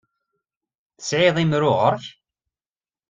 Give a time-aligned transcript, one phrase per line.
[0.97, 2.05] Tesɛiḍ imru ɣer-k?